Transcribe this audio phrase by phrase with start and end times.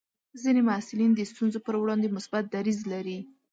[0.41, 3.19] ځینې محصلین د ستونزو پر وړاندې مثبت دریځ لري.